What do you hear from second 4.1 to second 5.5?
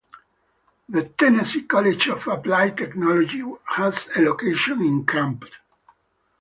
a location in Crump.